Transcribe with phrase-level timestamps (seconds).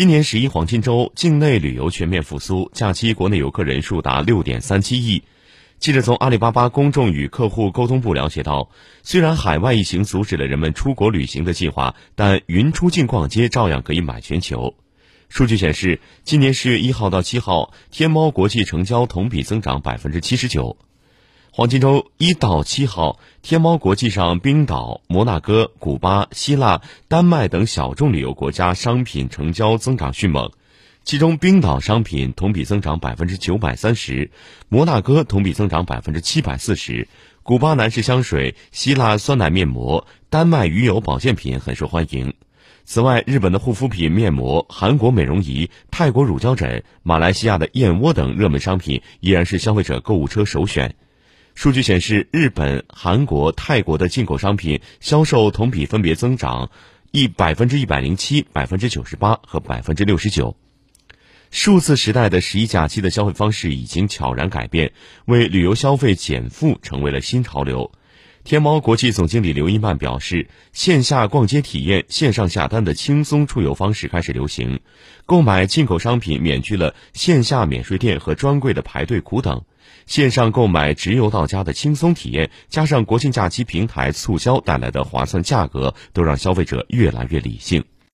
[0.00, 5.24] 今年十一黄金周，境内旅游全面复苏，假期国内游客人数达六点三七亿。
[5.78, 8.70] 记者从阿里巴巴公众与客户沟通部了解到，
[9.02, 14.74] 虽然海外疫情阻止了人们出国旅行的计划，但云出境逛街照样可以买全球。
[15.28, 20.78] 数据显示，今年十月一号到七号，天猫国际成交同比增长百分之七十九。
[21.60, 30.52] 黄金周一到七号，天猫国际上冰岛、摩纳哥、古巴、希腊、丹麦等小众旅游国家商品成交增长迅猛，
[31.04, 34.30] 其中冰岛商品同比增长百分之九百三十，
[34.70, 37.06] 摩纳哥同比增长百分之七百四十，
[37.42, 42.32] 古巴男士香水、希腊酸奶面膜、丹麦鱼油保健品很受欢迎。
[42.86, 50.94] 此外，日本的护肤品、面膜、韩国美容仪、泰国乳胶枕、马来西亚的燕窝等热门商品依然是消费者购物车首选。
[51.60, 56.70] 数据显示，日本、韩国、泰国的进口商品销售同比分别增长
[57.10, 60.56] 一百分之一百零七、百分之九十八和百分之六十九。
[61.50, 64.92] 数字时代的十一假期的消费方式已经悄然改变，
[65.26, 67.92] 为旅游消费减负成为了新潮流。
[68.42, 74.80] 天猫国际总经理刘一曼表示，线下逛街体验、线上下单的轻松出游方式开始流行，
[75.26, 79.62] 购买进口商品免去了线下免税店和专柜的排队苦等。
[80.06, 87.84] 线上购买直邮到家的轻松体验，加上国庆假期平台促销带来的划算价格，都让消费者越来越理性。